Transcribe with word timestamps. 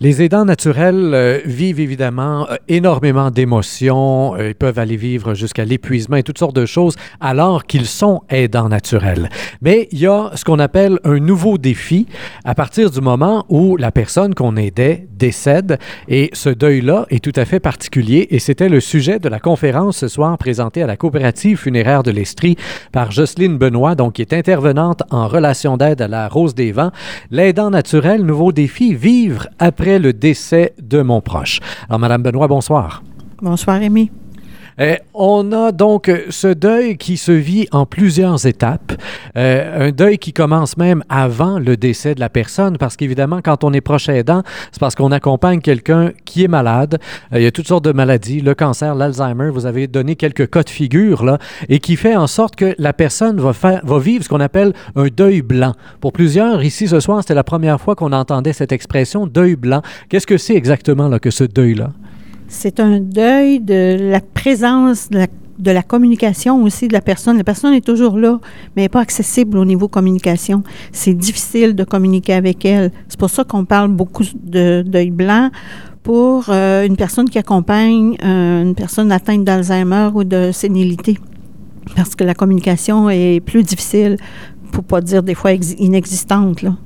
Les 0.00 0.22
aidants 0.22 0.44
naturels 0.44 1.10
euh, 1.12 1.40
vivent 1.44 1.80
évidemment 1.80 2.48
euh, 2.48 2.54
énormément 2.68 3.32
d'émotions. 3.32 4.36
Euh, 4.36 4.50
ils 4.50 4.54
peuvent 4.54 4.78
aller 4.78 4.94
vivre 4.94 5.34
jusqu'à 5.34 5.64
l'épuisement 5.64 6.14
et 6.14 6.22
toutes 6.22 6.38
sortes 6.38 6.54
de 6.54 6.66
choses 6.66 6.94
alors 7.18 7.64
qu'ils 7.64 7.86
sont 7.86 8.22
aidants 8.30 8.68
naturels. 8.68 9.28
Mais 9.60 9.88
il 9.90 9.98
y 9.98 10.06
a 10.06 10.30
ce 10.36 10.44
qu'on 10.44 10.60
appelle 10.60 11.00
un 11.02 11.18
nouveau 11.18 11.58
défi 11.58 12.06
à 12.44 12.54
partir 12.54 12.92
du 12.92 13.00
moment 13.00 13.44
où 13.48 13.76
la 13.76 13.90
personne 13.90 14.36
qu'on 14.36 14.54
aidait 14.54 15.08
décède. 15.10 15.80
Et 16.06 16.30
ce 16.32 16.50
deuil-là 16.50 17.06
est 17.10 17.18
tout 17.18 17.32
à 17.34 17.44
fait 17.44 17.58
particulier. 17.58 18.28
Et 18.30 18.38
c'était 18.38 18.68
le 18.68 18.78
sujet 18.78 19.18
de 19.18 19.28
la 19.28 19.40
conférence 19.40 19.96
ce 19.96 20.06
soir 20.06 20.38
présentée 20.38 20.80
à 20.80 20.86
la 20.86 20.96
coopérative 20.96 21.58
funéraire 21.58 22.04
de 22.04 22.12
l'Estrie 22.12 22.54
par 22.92 23.10
Jocelyne 23.10 23.58
Benoît, 23.58 23.96
donc 23.96 24.12
qui 24.12 24.22
est 24.22 24.32
intervenante 24.32 25.02
en 25.10 25.26
relation 25.26 25.76
d'aide 25.76 26.00
à 26.00 26.06
la 26.06 26.28
Rose 26.28 26.54
des 26.54 26.70
Vents. 26.70 26.92
L'aidant 27.32 27.70
naturel, 27.70 28.22
nouveau 28.22 28.52
défi, 28.52 28.94
vivre 28.94 29.48
après 29.58 29.87
le 29.96 30.12
décès 30.12 30.74
de 30.78 31.00
mon 31.00 31.22
proche. 31.22 31.60
Alors, 31.88 31.98
Madame 31.98 32.22
Benoît, 32.22 32.48
bonsoir. 32.48 33.02
Bonsoir, 33.40 33.78
Rémi. 33.78 34.10
Euh, 34.80 34.96
on 35.14 35.52
a 35.52 35.72
donc 35.72 36.10
ce 36.30 36.48
deuil 36.48 36.96
qui 36.96 37.16
se 37.16 37.32
vit 37.32 37.66
en 37.72 37.86
plusieurs 37.86 38.46
étapes. 38.46 38.92
Euh, 39.36 39.88
un 39.88 39.90
deuil 39.90 40.18
qui 40.18 40.32
commence 40.32 40.76
même 40.76 41.02
avant 41.08 41.58
le 41.58 41.76
décès 41.76 42.14
de 42.14 42.20
la 42.20 42.28
personne, 42.28 42.78
parce 42.78 42.96
qu'évidemment, 42.96 43.40
quand 43.42 43.64
on 43.64 43.72
est 43.72 43.80
proche 43.80 44.08
aidant, 44.08 44.42
c'est 44.72 44.80
parce 44.80 44.94
qu'on 44.94 45.12
accompagne 45.12 45.60
quelqu'un 45.60 46.12
qui 46.24 46.44
est 46.44 46.48
malade. 46.48 46.98
Euh, 47.32 47.40
il 47.40 47.42
y 47.42 47.46
a 47.46 47.50
toutes 47.50 47.68
sortes 47.68 47.84
de 47.84 47.92
maladies, 47.92 48.40
le 48.40 48.54
cancer, 48.54 48.94
l'Alzheimer. 48.94 49.50
Vous 49.50 49.66
avez 49.66 49.86
donné 49.86 50.16
quelques 50.16 50.48
cas 50.50 50.62
de 50.62 50.70
figure 50.70 51.24
là, 51.24 51.38
et 51.68 51.80
qui 51.80 51.96
fait 51.96 52.16
en 52.16 52.26
sorte 52.26 52.56
que 52.56 52.74
la 52.78 52.92
personne 52.92 53.40
va, 53.40 53.52
va 53.52 53.98
vivre 53.98 54.24
ce 54.24 54.28
qu'on 54.28 54.40
appelle 54.40 54.72
un 54.96 55.06
deuil 55.08 55.42
blanc. 55.42 55.74
Pour 56.00 56.12
plusieurs, 56.12 56.62
ici 56.62 56.88
ce 56.88 57.00
soir, 57.00 57.20
c'était 57.20 57.34
la 57.34 57.44
première 57.44 57.80
fois 57.80 57.94
qu'on 57.94 58.12
entendait 58.12 58.52
cette 58.52 58.72
expression 58.72 59.26
deuil 59.26 59.56
blanc. 59.56 59.82
Qu'est-ce 60.08 60.26
que 60.26 60.38
c'est 60.38 60.54
exactement 60.54 61.08
là, 61.08 61.18
que 61.18 61.30
ce 61.30 61.44
deuil-là? 61.44 61.90
C'est 62.50 62.80
un 62.80 62.98
deuil 62.98 63.60
de 63.60 64.10
la 64.10 64.20
présence 64.20 65.10
de 65.10 65.70
la, 65.70 65.82
communication 65.82 66.62
aussi 66.62 66.88
de 66.88 66.94
la 66.94 67.02
personne. 67.02 67.36
La 67.36 67.44
personne 67.44 67.74
est 67.74 67.84
toujours 67.84 68.16
là, 68.16 68.40
mais 68.74 68.82
elle 68.82 68.84
n'est 68.84 68.88
pas 68.88 69.02
accessible 69.02 69.58
au 69.58 69.66
niveau 69.66 69.86
communication. 69.86 70.62
C'est 70.90 71.12
difficile 71.12 71.74
de 71.74 71.84
communiquer 71.84 72.32
avec 72.32 72.64
elle. 72.64 72.90
C'est 73.06 73.18
pour 73.18 73.28
ça 73.28 73.44
qu'on 73.44 73.66
parle 73.66 73.90
beaucoup 73.90 74.24
de 74.42 74.82
deuil 74.86 75.10
blanc 75.10 75.50
pour 76.02 76.46
euh, 76.48 76.86
une 76.86 76.96
personne 76.96 77.28
qui 77.28 77.38
accompagne 77.38 78.16
euh, 78.24 78.62
une 78.62 78.74
personne 78.74 79.12
atteinte 79.12 79.44
d'Alzheimer 79.44 80.08
ou 80.14 80.24
de 80.24 80.50
sénilité. 80.50 81.18
Parce 81.96 82.14
que 82.14 82.24
la 82.24 82.32
communication 82.32 83.10
est 83.10 83.40
plus 83.44 83.62
difficile, 83.62 84.16
pour 84.72 84.84
pas 84.84 85.02
dire 85.02 85.22
des 85.22 85.34
fois 85.34 85.52
inexistante. 85.52 86.62
Là 86.62 86.76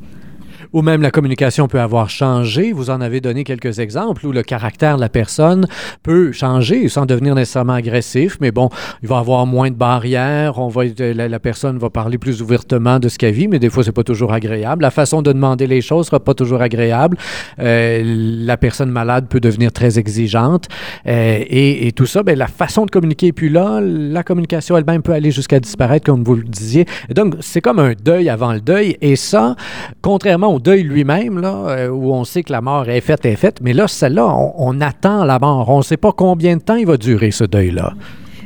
ou 0.73 0.83
même 0.83 1.03
la 1.03 1.11
communication 1.11 1.69
peut 1.69 1.81
avoir 1.81 2.11
changé. 2.11 2.73
Vous 2.73 2.91
en 2.91 3.01
avez 3.01 3.21
donné 3.21 3.45
quelques 3.45 3.79
exemples 3.79 4.27
où 4.27 4.33
le 4.33 4.43
caractère 4.43 4.97
de 4.97 5.01
la 5.01 5.09
personne 5.09 5.67
peut 6.03 6.33
changer 6.33 6.89
sans 6.89 7.07
devenir 7.07 7.35
nécessairement 7.35 7.75
agressif, 7.75 8.39
mais 8.41 8.51
bon, 8.51 8.71
il 9.03 9.09
va 9.09 9.19
avoir 9.19 9.47
moins 9.47 9.71
de 9.71 9.77
barrières, 9.77 10.59
on 10.59 10.69
va, 10.69 10.83
la, 10.99 11.39
personne 11.39 11.79
va 11.79 11.91
parler 11.91 12.19
plus 12.19 12.43
ouvertement 12.43 12.99
de 12.99 13.09
ce 13.09 13.19
qu'elle 13.19 13.35
vit, 13.35 13.49
mais 13.49 13.59
des 13.59 13.71
fois, 13.71 13.85
c'est 13.85 13.93
pas 13.93 14.05
toujours 14.05 14.33
agréable. 14.33 14.83
La 14.83 14.91
façon 14.91 15.23
de 15.23 15.33
demander 15.33 15.67
les 15.67 15.81
choses 15.81 16.07
sera 16.07 16.21
pas 16.21 16.35
toujours 16.35 16.63
agréable. 16.63 17.17
Euh, 17.59 18.03
la 18.05 18.57
personne 18.57 18.91
malade 18.91 19.27
peut 19.29 19.41
devenir 19.41 19.73
très 19.73 19.99
exigeante 19.99 20.69
euh, 21.07 21.39
et, 21.49 21.93
tout 21.95 22.07
ça, 22.07 22.23
bien, 22.23 22.35
la 22.35 22.47
façon 22.47 22.87
de 22.87 22.91
communiquer. 22.91 23.33
Puis 23.33 23.49
là, 23.49 23.81
la 23.83 24.23
communication 24.23 24.77
elle-même 24.77 25.03
peut 25.03 25.13
aller 25.13 25.31
jusqu'à 25.31 25.61
disparaître, 25.61 26.07
comme 26.07 26.25
vous 26.25 26.37
le 26.37 26.45
disiez. 26.45 26.87
donc, 27.11 27.35
c'est 27.41 27.61
comme 27.61 27.79
un 27.79 27.93
deuil 27.93 28.29
avant 28.29 28.53
le 28.53 28.61
deuil. 28.61 28.97
Et 29.01 29.17
ça, 29.17 29.57
contrairement 30.01 30.55
au 30.55 30.59
deuil 30.63 30.83
lui-même, 30.83 31.41
là, 31.41 31.55
euh, 31.69 31.89
où 31.89 32.13
on 32.13 32.25
sait 32.25 32.43
que 32.43 32.53
la 32.53 32.61
mort 32.61 32.89
est 32.89 33.01
faite, 33.01 33.25
est 33.27 33.37
faite, 33.37 33.59
mais 33.63 33.73
là, 33.73 33.89
celle-là, 33.89 34.27
on, 34.57 34.81
attend 34.81 35.25
la 35.25 35.39
mort. 35.39 35.69
On 35.69 35.79
ne 35.79 35.83
sait 35.83 35.97
pas 35.97 36.13
combien 36.13 36.57
de 36.57 36.63
temps 36.63 36.77
il 36.77 36.87
va 36.87 36.97
durer, 36.97 37.31
ce 37.31 37.45
deuil-là. 37.45 37.93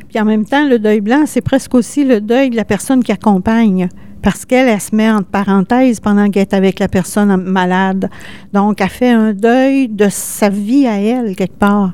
Puis 0.09 0.19
en 0.19 0.25
même 0.25 0.45
temps, 0.45 0.67
le 0.67 0.79
deuil 0.79 1.01
blanc, 1.01 1.23
c'est 1.25 1.41
presque 1.41 1.73
aussi 1.75 2.03
le 2.03 2.21
deuil 2.21 2.49
de 2.49 2.55
la 2.55 2.65
personne 2.65 3.03
qui 3.03 3.11
accompagne 3.11 3.89
parce 4.21 4.45
qu'elle, 4.45 4.67
elle 4.67 4.81
se 4.81 4.95
met 4.95 5.09
entre 5.09 5.27
parenthèses 5.27 5.99
pendant 5.99 6.29
qu'elle 6.29 6.41
est 6.41 6.53
avec 6.53 6.79
la 6.79 6.87
personne 6.87 7.35
malade. 7.37 8.09
Donc, 8.51 8.81
elle 8.81 8.89
fait 8.89 9.11
un 9.11 9.33
deuil 9.33 9.87
de 9.87 10.07
sa 10.09 10.49
vie 10.49 10.87
à 10.87 10.99
elle, 10.99 11.35
quelque 11.35 11.57
part 11.57 11.93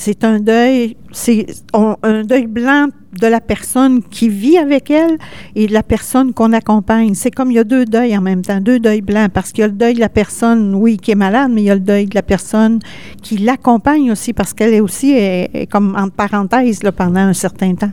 c'est 0.00 0.24
un 0.24 0.40
deuil, 0.40 0.96
c'est 1.12 1.44
un 1.74 2.24
deuil 2.24 2.46
blanc 2.46 2.86
de 3.18 3.26
la 3.26 3.40
personne 3.40 4.02
qui 4.02 4.28
vit 4.28 4.56
avec 4.56 4.90
elle 4.90 5.18
et 5.54 5.66
de 5.66 5.72
la 5.72 5.82
personne 5.82 6.32
qu'on 6.32 6.52
accompagne. 6.52 7.14
C'est 7.14 7.30
comme 7.30 7.50
il 7.50 7.54
y 7.54 7.58
a 7.58 7.64
deux 7.64 7.84
deuils 7.84 8.16
en 8.16 8.20
même 8.20 8.42
temps, 8.42 8.60
deux 8.60 8.78
deuils 8.78 9.00
blancs, 9.00 9.30
parce 9.32 9.52
qu'il 9.52 9.62
y 9.62 9.64
a 9.64 9.68
le 9.68 9.72
deuil 9.72 9.94
de 9.94 10.00
la 10.00 10.08
personne, 10.08 10.74
oui, 10.74 10.96
qui 10.96 11.10
est 11.10 11.16
malade, 11.16 11.50
mais 11.52 11.62
il 11.62 11.64
y 11.66 11.70
a 11.70 11.74
le 11.74 11.80
deuil 11.80 12.06
de 12.06 12.14
la 12.14 12.22
personne 12.22 12.78
qui 13.22 13.38
l'accompagne 13.38 14.12
aussi, 14.12 14.32
parce 14.32 14.54
qu'elle 14.54 14.74
est 14.74 14.80
aussi 14.80 15.16
comme 15.70 15.96
en 15.98 16.08
parenthèse 16.08 16.82
là, 16.82 16.92
pendant 16.92 17.20
un 17.20 17.32
certain 17.32 17.74
temps. 17.74 17.92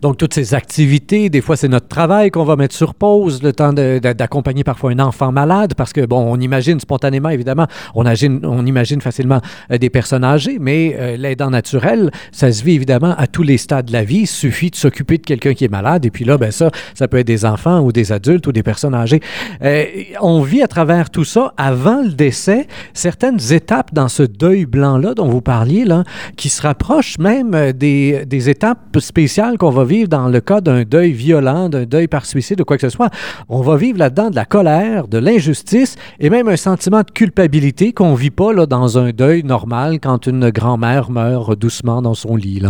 Donc, 0.00 0.16
toutes 0.16 0.32
ces 0.32 0.54
activités, 0.54 1.28
des 1.28 1.40
fois, 1.40 1.56
c'est 1.56 1.68
notre 1.68 1.88
travail 1.88 2.30
qu'on 2.30 2.44
va 2.44 2.56
mettre 2.56 2.74
sur 2.74 2.94
pause, 2.94 3.42
le 3.42 3.52
temps 3.52 3.72
d'accompagner 3.72 4.64
parfois 4.64 4.92
un 4.92 4.98
enfant 4.98 5.30
malade, 5.30 5.74
parce 5.76 5.92
que, 5.92 6.06
bon, 6.06 6.32
on 6.32 6.40
imagine 6.40 6.80
spontanément, 6.80 7.28
évidemment, 7.28 7.66
on 7.94 8.02
imagine, 8.02 8.40
on 8.44 8.64
imagine 8.64 9.00
facilement 9.00 9.40
euh, 9.70 9.78
des 9.78 9.90
personnes 9.90 10.24
âgées, 10.24 10.58
mais 10.58 10.96
euh, 10.98 11.16
l'aidant 11.16 11.50
naturel, 11.50 12.10
ça 12.32 12.50
se 12.50 12.64
vit 12.64 12.74
évidemment 12.74 13.14
à 13.18 13.26
tous 13.26 13.42
les 13.42 13.58
stades 13.58 13.86
de 13.86 13.92
la 13.92 14.04
vie. 14.04 14.20
Il 14.20 14.26
suffit 14.26 14.70
de 14.70 14.76
s'occuper 14.76 15.18
de 15.18 15.22
quelqu'un 15.22 15.52
qui 15.52 15.64
est 15.64 15.70
malade, 15.70 16.06
et 16.06 16.10
puis 16.10 16.24
là, 16.24 16.38
ben 16.38 16.50
ça, 16.50 16.70
ça 16.94 17.06
peut 17.06 17.18
être 17.18 17.26
des 17.26 17.44
enfants 17.44 17.80
ou 17.80 17.92
des 17.92 18.12
adultes 18.12 18.46
ou 18.46 18.52
des 18.52 18.62
personnes 18.62 18.94
âgées. 18.94 19.20
Euh, 19.62 19.84
on 20.20 20.40
vit 20.40 20.62
à 20.62 20.68
travers 20.68 21.10
tout 21.10 21.24
ça, 21.24 21.52
avant 21.56 22.02
le 22.02 22.10
décès, 22.10 22.66
certaines 22.94 23.52
étapes 23.52 23.92
dans 23.92 24.08
ce 24.08 24.22
deuil 24.22 24.64
blanc-là 24.64 25.14
dont 25.14 25.28
vous 25.28 25.42
parliez, 25.42 25.84
là, 25.84 26.04
qui 26.36 26.48
se 26.48 26.62
rapprochent 26.62 27.18
même 27.18 27.72
des, 27.72 28.24
des 28.24 28.48
étapes 28.48 28.98
spéciales 28.98 29.58
qu'on 29.58 29.70
va 29.70 29.84
vivre 29.90 30.08
dans 30.08 30.28
le 30.28 30.40
cas 30.40 30.60
d'un 30.60 30.84
deuil 30.84 31.10
violent, 31.10 31.68
d'un 31.68 31.84
deuil 31.84 32.06
par 32.06 32.24
suicide 32.24 32.60
ou 32.60 32.64
quoi 32.64 32.76
que 32.76 32.88
ce 32.88 32.96
soit. 32.96 33.10
On 33.48 33.60
va 33.60 33.76
vivre 33.76 33.98
là-dedans 33.98 34.30
de 34.30 34.36
la 34.36 34.44
colère, 34.44 35.08
de 35.08 35.18
l'injustice 35.18 35.96
et 36.20 36.30
même 36.30 36.48
un 36.48 36.56
sentiment 36.56 37.00
de 37.00 37.10
culpabilité 37.10 37.92
qu'on 37.92 38.12
ne 38.12 38.16
vit 38.16 38.30
pas 38.30 38.52
là, 38.52 38.66
dans 38.66 38.98
un 38.98 39.10
deuil 39.10 39.42
normal 39.42 39.98
quand 40.00 40.28
une 40.28 40.50
grand-mère 40.50 41.10
meurt 41.10 41.58
doucement 41.58 42.02
dans 42.02 42.14
son 42.14 42.36
lit. 42.36 42.62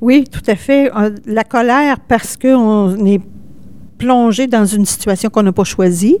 Oui, 0.00 0.24
tout 0.30 0.46
à 0.46 0.54
fait. 0.54 0.92
Euh, 0.96 1.10
la 1.26 1.44
colère 1.44 1.98
parce 2.00 2.36
qu'on 2.36 3.04
est 3.04 3.20
plongé 3.98 4.46
dans 4.46 4.66
une 4.66 4.84
situation 4.84 5.28
qu'on 5.30 5.42
n'a 5.42 5.52
pas 5.52 5.64
choisie. 5.64 6.18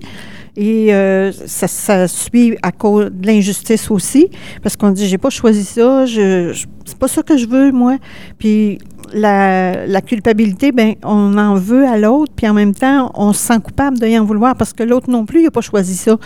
Et 0.56 0.92
euh, 0.92 1.32
ça, 1.32 2.06
suit 2.08 2.58
à 2.62 2.72
cause 2.72 3.10
de 3.10 3.26
l'injustice 3.26 3.90
aussi, 3.90 4.28
parce 4.62 4.76
qu'on 4.76 4.90
dit 4.90 5.08
j'ai 5.08 5.16
pas 5.16 5.30
choisi 5.30 5.64
ça, 5.64 6.04
c'est 6.06 6.98
pas 6.98 7.08
ça 7.08 7.22
que 7.22 7.38
je 7.38 7.46
veux 7.46 7.72
moi. 7.72 7.96
Puis 8.38 8.78
la, 9.12 10.00
culpabilité, 10.00 10.72
ben 10.72 10.94
on 11.02 11.36
en 11.38 11.54
veut 11.54 11.86
à 11.86 11.96
l'autre, 11.96 12.32
puis 12.34 12.48
en 12.48 12.54
même 12.54 12.74
temps, 12.74 13.10
on 13.14 13.32
se 13.32 13.40
sent 13.40 13.60
coupable 13.62 13.98
de 13.98 14.18
en 14.18 14.24
vouloir 14.24 14.56
parce 14.56 14.72
que 14.72 14.82
l'autre 14.82 15.10
non 15.10 15.24
plus, 15.24 15.40
il 15.40 15.44
n'a 15.44 15.50
pas 15.50 15.60
choisi 15.60 15.96
ça. 15.96 16.16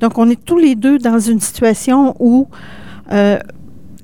Donc, 0.00 0.18
on 0.18 0.28
est 0.28 0.42
tous 0.42 0.58
les 0.58 0.74
deux 0.74 0.98
dans 0.98 1.18
une 1.18 1.40
situation 1.40 2.14
où 2.18 2.48
euh, 3.12 3.38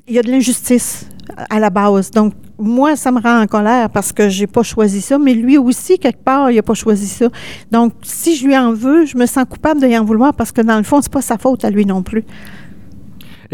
il 0.06 0.14
y 0.14 0.18
a 0.18 0.22
de 0.22 0.30
l'injustice 0.30 1.06
à 1.50 1.58
la 1.58 1.70
base. 1.70 2.10
Donc, 2.10 2.34
moi, 2.58 2.96
ça 2.96 3.10
me 3.10 3.20
rend 3.20 3.40
en 3.40 3.46
colère 3.46 3.90
parce 3.90 4.12
que 4.12 4.28
j'ai 4.28 4.46
pas 4.46 4.62
choisi 4.62 5.00
ça, 5.00 5.18
mais 5.18 5.34
lui 5.34 5.58
aussi, 5.58 5.98
quelque 5.98 6.22
part, 6.22 6.50
il 6.50 6.56
n'a 6.56 6.62
pas 6.62 6.74
choisi 6.74 7.08
ça. 7.08 7.26
Donc, 7.70 7.92
si 8.02 8.36
je 8.36 8.46
lui 8.46 8.56
en 8.56 8.72
veux, 8.72 9.04
je 9.04 9.16
me 9.16 9.26
sens 9.26 9.44
coupable 9.48 9.80
de 9.80 9.86
en 9.98 10.04
vouloir 10.04 10.34
parce 10.34 10.52
que 10.52 10.60
dans 10.60 10.76
le 10.76 10.84
fond, 10.84 11.00
c'est 11.00 11.12
pas 11.12 11.22
sa 11.22 11.38
faute 11.38 11.64
à 11.64 11.70
lui 11.70 11.86
non 11.86 12.02
plus. 12.02 12.24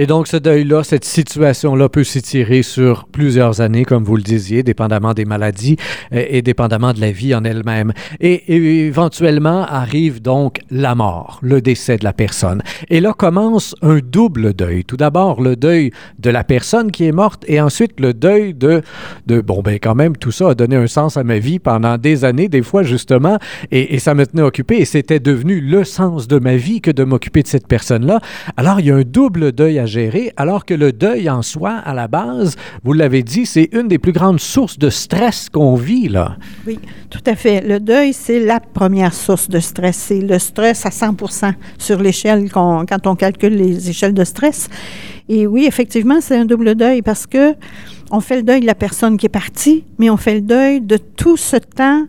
Et 0.00 0.06
donc, 0.06 0.28
ce 0.28 0.36
deuil-là, 0.36 0.84
cette 0.84 1.04
situation-là 1.04 1.88
peut 1.88 2.04
s'étirer 2.04 2.62
sur 2.62 3.06
plusieurs 3.06 3.60
années, 3.60 3.84
comme 3.84 4.04
vous 4.04 4.14
le 4.14 4.22
disiez, 4.22 4.62
dépendamment 4.62 5.12
des 5.12 5.24
maladies 5.24 5.76
euh, 6.12 6.24
et, 6.28 6.40
dépendamment 6.40 6.92
de 6.92 7.00
la 7.00 7.10
vie 7.10 7.34
en 7.34 7.42
elle-même. 7.42 7.92
Et, 8.20 8.86
éventuellement 8.86 9.66
arrive 9.66 10.22
donc 10.22 10.60
la 10.70 10.94
mort, 10.94 11.40
le 11.42 11.60
décès 11.60 11.96
de 11.96 12.04
la 12.04 12.12
personne. 12.12 12.62
Et 12.90 13.00
là 13.00 13.12
commence 13.12 13.74
un 13.82 13.98
double 13.98 14.54
deuil. 14.54 14.84
Tout 14.84 14.96
d'abord, 14.96 15.42
le 15.42 15.56
deuil 15.56 15.90
de 16.20 16.30
la 16.30 16.44
personne 16.44 16.92
qui 16.92 17.04
est 17.04 17.12
morte 17.12 17.44
et 17.48 17.60
ensuite 17.60 17.98
le 17.98 18.14
deuil 18.14 18.54
de, 18.54 18.82
de 19.26 19.40
bon, 19.40 19.62
ben 19.62 19.80
quand 19.82 19.96
même, 19.96 20.16
tout 20.16 20.30
ça 20.30 20.50
a 20.50 20.54
donné 20.54 20.76
un 20.76 20.86
sens 20.86 21.16
à 21.16 21.24
ma 21.24 21.40
vie 21.40 21.58
pendant 21.58 21.98
des 21.98 22.24
années, 22.24 22.48
des 22.48 22.62
fois 22.62 22.84
justement, 22.84 23.38
et, 23.72 23.96
et 23.96 23.98
ça 23.98 24.14
me 24.14 24.24
tenait 24.24 24.42
occupé 24.42 24.76
et 24.76 24.84
c'était 24.84 25.18
devenu 25.18 25.60
le 25.60 25.82
sens 25.82 26.28
de 26.28 26.38
ma 26.38 26.54
vie 26.54 26.80
que 26.80 26.92
de 26.92 27.02
m'occuper 27.02 27.42
de 27.42 27.48
cette 27.48 27.66
personne-là. 27.66 28.20
Alors, 28.56 28.78
il 28.78 28.86
y 28.86 28.90
a 28.92 28.94
un 28.94 29.02
double 29.02 29.50
deuil 29.50 29.80
à 29.80 29.87
alors 30.36 30.64
que 30.64 30.74
le 30.74 30.92
deuil 30.92 31.28
en 31.30 31.42
soi, 31.42 31.72
à 31.72 31.94
la 31.94 32.08
base, 32.08 32.56
vous 32.84 32.92
l'avez 32.92 33.22
dit, 33.22 33.46
c'est 33.46 33.68
une 33.72 33.88
des 33.88 33.98
plus 33.98 34.12
grandes 34.12 34.40
sources 34.40 34.78
de 34.78 34.90
stress 34.90 35.48
qu'on 35.48 35.74
vit, 35.74 36.08
là. 36.08 36.36
Oui, 36.66 36.78
tout 37.10 37.22
à 37.26 37.34
fait. 37.34 37.60
Le 37.60 37.80
deuil, 37.80 38.12
c'est 38.12 38.40
la 38.40 38.60
première 38.60 39.14
source 39.14 39.48
de 39.48 39.58
stress. 39.60 39.96
C'est 39.96 40.20
le 40.20 40.38
stress 40.38 40.84
à 40.86 40.90
100% 40.90 41.52
sur 41.78 42.00
l'échelle 42.00 42.50
quand 42.50 43.06
on 43.06 43.16
calcule 43.16 43.56
les 43.56 43.88
échelles 43.90 44.14
de 44.14 44.24
stress. 44.24 44.68
Et 45.28 45.46
oui, 45.46 45.66
effectivement, 45.66 46.20
c'est 46.20 46.36
un 46.36 46.44
double 46.44 46.74
deuil 46.74 47.02
parce 47.02 47.26
que 47.26 47.54
on 48.10 48.20
fait 48.20 48.36
le 48.36 48.42
deuil 48.42 48.60
de 48.60 48.66
la 48.66 48.74
personne 48.74 49.16
qui 49.18 49.26
est 49.26 49.30
partie, 49.30 49.84
mais 49.98 50.08
on 50.08 50.16
fait 50.16 50.34
le 50.34 50.40
deuil 50.40 50.80
de 50.80 50.96
tout 50.96 51.36
ce 51.36 51.56
temps 51.56 52.06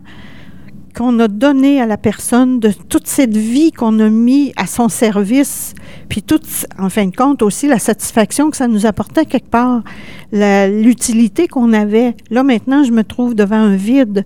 qu'on 0.90 1.20
a 1.20 1.28
donné 1.28 1.82
à 1.82 1.86
la 1.86 1.98
personne, 1.98 2.60
de 2.60 2.72
toute 2.90 3.08
cette 3.08 3.36
vie 3.36 3.72
qu'on 3.72 4.00
a 4.00 4.10
mis 4.10 4.54
à 4.56 4.68
son 4.68 4.90
service, 4.90 5.74
puis 6.10 6.22
toute, 6.22 6.48
en 6.78 6.90
fin 6.90 7.06
de 7.06 7.16
compte 7.16 7.42
aussi, 7.42 7.68
la 7.68 7.80
satisfaction 7.80 8.50
que 8.50 8.58
ça 8.58 8.68
nous 8.68 8.86
apportait 8.86 9.26
quelque 9.26 9.50
part, 9.50 9.84
l'utilité 10.32 11.48
qu'on 11.48 11.74
avait. 11.74 12.16
Là, 12.30 12.44
maintenant, 12.44 12.84
je 12.84 12.92
me 12.92 13.04
trouve 13.04 13.36
devant 13.36 13.58
un 13.58 13.76
vide. 13.76 14.26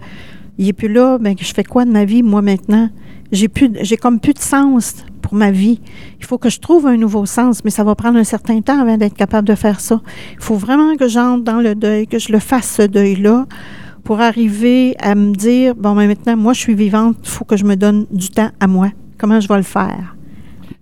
Il 0.57 0.65
n'est 0.65 0.74
plus 0.74 0.92
là, 0.92 1.18
bien, 1.18 1.33
je 1.39 1.54
fais 1.54 1.63
quoi 1.63 1.86
de 1.86 1.92
ma 1.92 2.06
vie, 2.06 2.24
moi, 2.24 2.42
maintenant? 2.42 2.89
J'ai 3.31 3.48
plus, 3.48 3.71
j'ai 3.81 3.98
comme 3.98 4.19
plus 4.19 4.33
de 4.33 4.39
sens 4.39 4.98
pour 5.24 5.33
ma 5.33 5.50
vie. 5.50 5.81
Il 6.19 6.25
faut 6.25 6.38
que 6.38 6.50
je 6.50 6.60
trouve 6.60 6.86
un 6.86 6.98
nouveau 6.98 7.25
sens, 7.25 7.63
mais 7.63 7.71
ça 7.71 7.83
va 7.83 7.95
prendre 7.95 8.19
un 8.19 8.24
certain 8.24 8.62
temps 8.62 8.80
avant 8.80 8.98
d'être 8.98 9.15
capable 9.15 9.48
de 9.48 9.56
faire 9.56 9.80
ça. 9.80 10.01
Il 10.33 10.44
faut 10.44 10.56
vraiment 10.56 10.95
que 10.95 11.07
j'entre 11.07 11.44
dans 11.44 11.60
le 11.60 11.74
deuil, 11.74 12.06
que 12.06 12.19
je 12.19 12.31
le 12.31 12.38
fasse, 12.38 12.75
ce 12.77 12.83
deuil-là, 12.83 13.48
pour 14.04 14.22
arriver 14.22 14.96
à 15.00 15.16
me 15.16 15.34
dire, 15.34 15.76
bon, 15.76 15.96
mais 15.96 16.08
maintenant, 16.08 16.36
moi, 16.36 16.54
je 16.54 16.60
suis 16.60 16.76
vivante, 16.76 17.18
il 17.24 17.30
faut 17.30 17.46
que 17.46 17.58
je 17.58 17.64
me 17.64 17.76
donne 17.76 18.06
du 18.12 18.30
temps 18.30 18.50
à 18.60 18.68
moi. 18.68 18.90
Comment 19.18 19.40
je 19.40 19.48
vais 19.48 19.58
le 19.58 19.64
faire? 19.64 20.12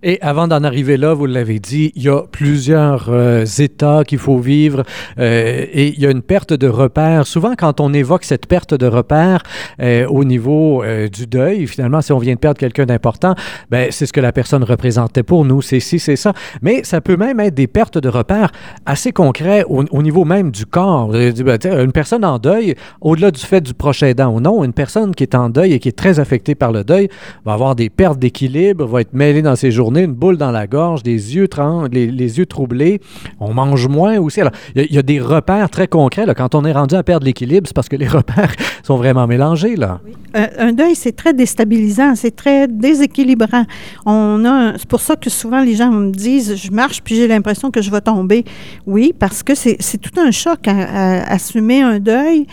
Et 0.04 0.20
avant 0.20 0.48
d'en 0.48 0.64
arriver 0.64 0.96
là, 0.96 1.14
vous 1.14 1.26
l'avez 1.26 1.60
dit, 1.60 1.92
il 1.94 2.02
y 2.02 2.08
a 2.08 2.22
plusieurs 2.22 3.06
euh, 3.08 3.44
états 3.44 4.02
qu'il 4.02 4.18
faut 4.18 4.38
vivre 4.38 4.82
euh, 5.20 5.64
et 5.72 5.94
il 5.94 6.00
y 6.00 6.06
a 6.06 6.10
une 6.10 6.22
perte 6.22 6.52
de 6.52 6.66
repères. 6.66 7.24
Souvent, 7.24 7.54
quand 7.56 7.78
on 7.78 7.92
évoque 7.92 8.24
cette 8.24 8.46
perte 8.46 8.74
de 8.74 8.86
repères 8.86 9.44
euh, 9.80 10.06
au 10.08 10.24
niveau 10.24 10.82
du 11.12 11.26
deuil, 11.26 11.66
finalement, 11.68 12.00
si 12.00 12.12
on 12.12 12.18
vient 12.18 12.34
de 12.34 12.38
perdre 12.38 12.58
quelqu'un 12.58 12.86
d'important, 12.86 13.34
ben, 13.70 13.88
c'est 13.90 14.06
ce 14.06 14.12
que 14.12 14.20
la 14.20 14.32
personne 14.32 14.64
représentait 14.64 15.22
pour 15.22 15.44
nous, 15.44 15.62
c'est 15.62 15.78
ci, 15.78 16.00
c'est 16.00 16.16
ça. 16.16 16.32
Mais 16.62 16.82
ça 16.82 17.00
peut 17.00 17.16
même 17.16 17.38
être 17.38 17.54
des 17.54 17.68
pertes 17.68 17.98
de 17.98 18.08
repères 18.08 18.50
assez 18.86 19.12
concrets 19.12 19.64
au, 19.68 20.02
niveau 20.02 20.24
même 20.24 20.50
du 20.50 20.66
corps. 20.66 21.08
Ben, 21.08 21.58
une 21.64 21.92
personne 21.92 22.24
en 22.24 22.38
deuil, 22.38 22.74
au-delà 23.00 23.30
du 23.30 23.40
fait 23.40 23.60
du 23.60 23.74
prochain 23.74 24.08
aidant 24.08 24.34
ou 24.34 24.40
non, 24.40 24.64
une 24.64 24.72
personne 24.72 25.14
qui 25.14 25.22
est 25.22 25.36
en 25.36 25.48
deuil 25.48 25.74
et 25.74 25.78
qui 25.78 25.88
est 25.88 25.96
très 25.96 26.18
affectée 26.18 26.54
par 26.56 26.72
le 26.72 26.82
deuil 26.82 27.08
va 27.44 27.52
avoir 27.52 27.76
des 27.76 27.88
pertes 27.88 28.18
d'équilibre, 28.18 28.84
va 28.86 29.02
être 29.02 29.12
mêlée 29.12 29.42
dans 29.42 29.56
ses 29.56 29.70
journées 29.70 29.91
une 30.00 30.12
boule 30.12 30.36
dans 30.36 30.50
la 30.50 30.66
gorge, 30.66 31.02
des 31.02 31.34
yeux, 31.34 31.48
les, 31.90 32.06
les, 32.06 32.38
yeux 32.38 32.46
troublés. 32.46 33.00
On 33.40 33.54
mange 33.54 33.86
moins 33.88 34.18
aussi. 34.18 34.40
Alors, 34.40 34.52
il 34.74 34.92
y, 34.92 34.98
a 34.98 35.02
des 35.02 35.20
repères 35.20 35.70
très 35.70 35.86
concrets. 35.86 36.24
Quand 36.36 36.54
on 36.54 36.64
est 36.64 36.72
rendu 36.72 36.94
à 36.94 37.02
perdre 37.02 37.26
l'équilibre, 37.26 37.66
c'est 37.66 37.74
parce 37.74 37.88
que 37.88 37.96
les 37.96 38.08
repères 38.18 38.52
sont 38.82 38.96
vraiment 38.96 39.26
mélangés. 39.26 39.76
Là. 39.76 40.00
un 40.34 40.72
deuil, 40.72 40.94
c'est 40.94 41.12
très 41.12 41.32
déstabilisant, 41.32 42.14
c'est 42.14 42.34
très 42.34 42.68
déséquilibrant. 42.68 43.64
On 44.06 44.42
c'est 44.76 44.88
pour 44.88 45.00
ça 45.00 45.16
que 45.16 45.30
souvent 45.30 45.62
les 45.62 45.74
gens 45.74 45.90
me 45.90 46.10
disent, 46.10 46.56
je 46.56 46.70
marche 46.70 47.02
puis 47.02 47.16
j'ai 47.16 47.28
l'impression 47.28 47.70
que 47.70 47.82
je 47.82 47.90
vais 47.90 48.00
tomber. 48.00 48.44
Oui, 48.86 49.12
parce 49.18 49.42
que 49.42 49.54
c'est, 49.54 49.76
tout 50.00 50.18
un 50.20 50.30
choc 50.30 50.66
à 50.66 51.30
assumer 51.30 51.82
un 51.82 51.98
deuil 51.98 52.46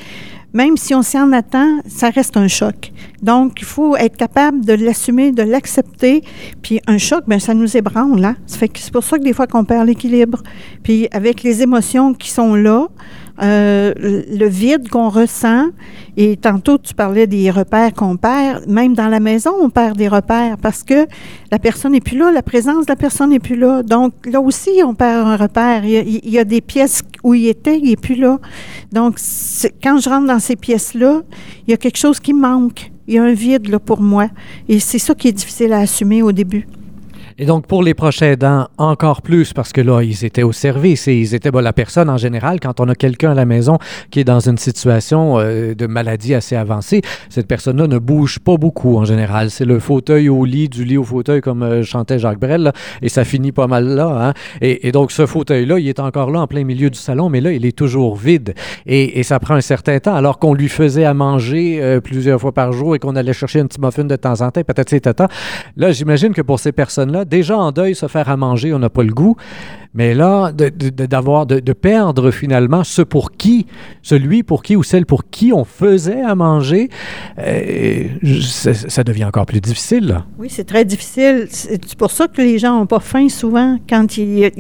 même 0.54 0.78
si 0.78 0.96
on 0.96 1.02
s'y 1.02 1.20
en 1.20 1.32
attend, 1.32 1.80
ça 1.88 2.10
reste 2.10 2.38
un 2.38 2.48
choc. 2.48 2.92
Donc, 3.22 3.60
il 3.60 3.66
faut 3.66 3.96
être 3.96 4.18
capable 4.18 4.66
de 4.66 4.74
l'assumer, 4.74 5.32
de 5.32 5.44
l'accepter. 5.44 6.24
Puis 6.62 6.80
un 6.88 6.98
choc, 6.98 7.24
bien, 7.28 7.40
ça 7.40 7.54
nous 7.54 7.78
ébranle. 7.78 8.20
Là. 8.20 8.30
Hein. 8.30 8.36
c'est 8.48 8.92
pour 8.92 9.04
ça 9.04 9.18
que 9.18 9.24
des 9.24 9.34
fois 9.34 9.48
qu'on 9.48 9.66
perd 9.66 9.88
l'équilibre. 9.88 10.42
Puis 10.84 11.08
avec 11.12 11.44
les 11.44 11.62
émotions 11.62 12.14
qui 12.14 12.30
sont 12.32 12.56
là, 12.56 12.88
euh, 13.42 13.94
le 13.98 14.48
vide 14.48 14.90
qu'on 14.90 15.10
ressent. 15.10 15.68
Et 16.18 16.36
tantôt, 16.36 16.78
tu 16.78 16.94
parlais 16.94 17.28
des 17.28 17.50
repères 17.50 17.94
qu'on 17.94 18.18
perd. 18.18 18.68
Même 18.68 18.94
dans 18.94 19.08
la 19.08 19.20
maison, 19.20 19.52
on 19.62 19.70
perd 19.70 19.98
des 19.98 20.08
repères 20.08 20.58
parce 20.58 20.84
que 20.84 21.08
la 21.52 21.60
personne 21.60 21.94
n'est 21.94 22.02
plus 22.02 22.18
là, 22.18 22.32
la 22.32 22.42
présence 22.42 22.86
de 22.86 22.92
la 22.92 22.96
personne 22.96 23.30
n'est 23.30 23.40
plus 23.40 23.56
là. 23.56 23.84
Donc, 23.84 24.14
là 24.26 24.42
aussi, 24.42 24.82
on 24.86 24.94
perd 24.94 25.28
un 25.28 25.38
repère. 25.38 25.86
Il 25.86 26.30
y 26.30 26.38
a, 26.38 26.44
des 26.44 26.62
pièces 26.62 27.04
où 27.24 27.34
il 27.34 27.48
était, 27.48 27.78
il 27.78 27.90
n'est 27.90 27.96
plus 27.96 28.16
là. 28.16 28.40
Donc, 28.92 29.18
quand 29.82 30.00
je 30.00 30.10
rentre 30.10 30.28
dans 30.28 30.40
ces 30.40 30.56
pièces-là, 30.56 31.22
il 31.68 31.72
y 31.72 31.74
a 31.74 31.78
quelque 31.78 31.98
chose 31.98 32.20
qui 32.20 32.34
manque. 32.34 32.92
Il 33.08 33.16
y 33.16 33.18
a 33.18 33.24
un 33.24 33.34
vide 33.34 33.70
là, 33.70 33.80
pour 33.80 34.02
moi. 34.02 34.28
Et 34.68 34.80
c'est 34.80 35.00
ça 35.00 35.16
qui 35.16 35.30
est 35.30 35.34
difficile 35.34 35.74
à 35.74 35.80
assumer 35.80 36.22
au 36.22 36.32
début. 36.32 36.68
Et 37.42 37.46
donc, 37.46 37.68
pour 37.68 37.84
les 37.84 37.94
prochains 37.94 38.34
aidants, 38.34 38.68
encore 38.78 39.22
plus, 39.22 39.54
parce 39.54 39.72
que 39.72 39.80
là, 39.80 40.02
ils 40.02 40.26
étaient 40.26 40.44
au 40.44 40.52
service 40.52 41.08
et 41.08 41.16
ils 41.16 41.34
étaient, 41.34 41.52
bon, 41.52 41.64
la 41.64 41.72
personne 41.72 42.10
en 42.10 42.18
général, 42.18 42.60
quand 42.60 42.82
on 42.82 42.90
a 42.90 42.96
quelqu'un 42.96 43.32
à 43.32 43.34
la 43.34 43.46
maison 43.46 43.78
qui 44.12 44.20
est 44.20 44.26
dans 44.26 44.42
une 44.42 44.58
situation 44.58 45.40
euh, 45.40 45.74
de 45.74 45.88
maladie 45.88 46.36
assez 46.36 46.58
avancée, 46.58 47.02
cette 47.30 47.48
personne-là 47.48 47.88
ne 47.88 47.98
bouge 47.98 48.40
pas 48.40 48.58
beaucoup 48.58 48.98
en 48.98 49.06
général. 49.06 49.52
C'est 49.52 49.64
le 49.64 49.80
fauteuil 49.80 50.28
au 50.28 50.44
lit, 50.44 50.68
du 50.68 50.84
lit 50.84 50.98
au 50.98 51.06
fauteuil, 51.06 51.40
comme 51.40 51.64
euh, 51.64 51.82
chantait 51.82 52.20
Jacques 52.20 52.42
Brel, 52.42 52.74
et 53.02 53.08
ça 53.08 53.24
finit 53.24 53.54
pas 53.54 53.68
mal 53.68 53.88
là. 53.88 54.28
Hein? 54.28 54.34
Et, 54.60 54.92
donc, 54.92 55.14
ce 55.14 55.26
fauteuil-là, 55.26 55.80
il 55.80 55.88
est 55.88 56.02
encore 56.02 56.32
là 56.32 56.42
en 56.42 56.48
plein 56.48 56.66
milieu 56.66 56.90
du 56.90 57.00
salon, 57.00 57.30
mais 57.30 57.40
là, 57.40 57.54
il 57.54 57.66
est 57.66 57.78
toujours 57.78 58.18
vide. 58.18 58.54
Et, 58.86 59.24
ça 59.24 59.40
prend 59.40 59.54
un 59.54 59.62
certain 59.62 59.98
temps, 60.00 60.16
alors 60.16 60.40
qu'on 60.40 60.54
lui 60.54 60.68
faisait 60.68 61.06
à 61.06 61.14
manger 61.14 61.80
euh, 61.82 62.02
plusieurs 62.02 62.42
fois 62.42 62.52
par 62.52 62.74
jour 62.74 62.96
et 62.96 63.00
qu'on 63.00 63.16
allait 63.16 63.32
chercher 63.32 63.62
un 63.62 63.68
petit 63.68 63.80
muffin 63.80 64.04
de 64.04 64.16
temps 64.18 64.42
en 64.42 64.52
temps, 64.52 64.62
peut-être 64.62 64.90
c'est 64.90 65.00
tata. 65.00 65.30
Là, 65.78 65.92
j'imagine 65.92 66.34
que 66.34 66.42
pour 66.42 66.60
ces 66.60 66.74
personnes-là, 66.74 67.26
déjà 67.30 67.58
en 67.58 67.72
deuil, 67.72 67.96
se 67.96 68.08
faire 68.08 68.30
à 68.30 68.38
manger, 68.38 68.74
on 68.74 68.80
n'a 68.80 68.90
pas 68.90 69.04
le 69.04 69.14
goût. 69.14 69.36
Mais 69.96 70.14
là, 70.14 70.52
d'avoir, 70.52 71.48
de, 71.48 71.74
perdre 71.74 72.30
finalement 72.30 72.84
ce 72.84 73.02
pour 73.02 73.32
qui, 73.32 73.66
celui 74.04 74.44
pour 74.44 74.62
qui 74.62 74.76
ou 74.76 74.84
celle 74.84 75.08
pour 75.08 75.30
qui 75.32 75.52
on 75.52 75.64
faisait 75.66 76.22
à 76.22 76.36
manger, 76.36 76.90
euh, 77.40 78.04
ça, 78.22 79.04
devient 79.04 79.26
encore 79.26 79.48
plus 79.48 79.62
difficile. 79.62 80.22
Oui, 80.38 80.48
c'est 80.52 80.66
très 80.66 80.86
difficile. 80.86 81.48
C'est 81.50 81.96
pour 81.96 82.12
ça 82.12 82.28
que 82.28 82.40
les 82.40 82.60
gens 82.60 82.78
n'ont 82.78 82.86
pas 82.86 83.00
faim 83.00 83.30
souvent 83.30 83.80
quand 83.90 84.18
ils, 84.18 84.52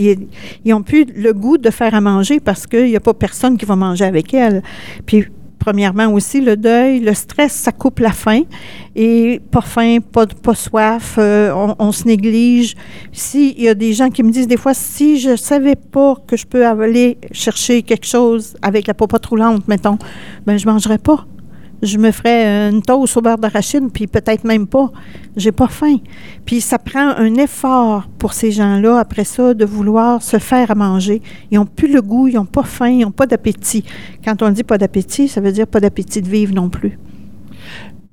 ils, 0.66 0.74
ont 0.74 0.81
plus 0.81 1.06
le 1.16 1.31
goût 1.33 1.60
de 1.60 1.69
faire 1.69 1.94
à 1.94 2.01
manger 2.01 2.39
parce 2.39 2.66
qu'il 2.66 2.86
n'y 2.86 2.95
a 2.95 3.01
pas 3.01 3.13
personne 3.13 3.56
qui 3.57 3.66
va 3.66 3.75
manger 3.75 4.06
avec 4.06 4.33
elles. 4.33 4.63
Puis 5.06 5.27
premièrement 5.60 6.08
aussi 6.08 6.42
le 6.42 6.58
deuil, 6.58 7.00
le 7.00 7.14
stress, 7.14 7.52
ça 7.54 7.72
coupe 7.72 8.00
la 8.00 8.12
faim. 8.12 8.44
Et 8.96 9.42
pas 9.52 9.62
faim, 9.62 9.98
pas, 10.00 10.26
soif, 10.56 11.16
euh, 11.18 11.54
on, 11.78 11.92
se 11.92 12.06
néglige. 12.06 12.76
S'il 13.12 13.62
y 13.62 13.68
a 13.68 13.76
des 13.76 13.94
gens 13.94 14.10
qui 14.10 14.24
me 14.24 14.32
disent 14.32 14.48
des 14.48 14.58
fois, 14.58 14.74
si 14.74 15.20
je 15.20 15.36
savais 15.36 15.76
pas 15.76 16.16
que 16.26 16.36
je 16.36 16.48
peux 16.48 16.66
aller 16.66 17.18
chercher 17.32 17.84
quelque 17.84 18.06
chose 18.06 18.56
avec 18.62 18.88
la 18.88 18.94
popote 18.94 19.26
roulante, 19.26 19.68
mettons, 19.68 19.98
ben 20.46 20.58
je 20.58 20.66
mangerais 20.66 20.98
pas 20.98 21.26
je 21.81 21.98
me 21.98 22.12
ferais 22.12 22.70
une 22.70 22.81
toast 22.81 23.18
au 23.18 23.22
beurre 23.22 23.38
d'arachide, 23.38 23.90
puis 23.94 24.08
peut-être 24.08 24.44
même 24.44 24.68
pas. 24.68 24.92
J'ai 25.36 25.52
pas 25.52 25.68
faim. 25.68 25.98
Puis 26.46 26.62
ça 26.62 26.78
prend 26.78 27.10
un 27.18 27.36
effort 27.36 28.08
pour 28.18 28.34
ces 28.34 28.52
gens-là, 28.52 28.98
après 28.98 29.24
ça, 29.24 29.54
de 29.54 29.66
vouloir 29.66 30.22
se 30.22 30.38
faire 30.40 30.72
à 30.72 30.76
manger. 30.76 31.22
Ils 31.52 31.56
n'ont 31.56 31.66
plus 31.66 31.92
le 31.92 32.02
goût, 32.02 32.28
ils 32.28 32.36
n'ont 32.36 32.46
pas 32.46 32.64
faim, 32.64 32.90
ils 32.90 33.02
n'ont 33.02 33.12
pas 33.12 33.26
d'appétit. 33.26 33.84
Quand 34.24 34.42
on 34.42 34.50
dit 34.50 34.64
pas 34.64 34.78
d'appétit, 34.78 35.28
ça 35.28 35.42
veut 35.42 35.52
dire 35.52 35.68
pas 35.68 35.80
d'appétit 35.80 36.22
de 36.22 36.30
vivre 36.30 36.54
non 36.54 36.70
plus. 36.70 36.98